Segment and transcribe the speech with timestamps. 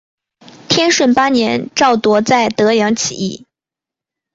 [0.67, 3.45] 天顺八年赵铎在德阳起义。